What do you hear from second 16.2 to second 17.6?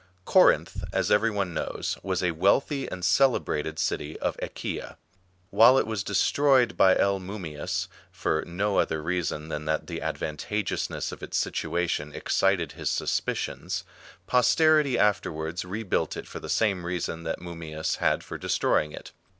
for the same reason that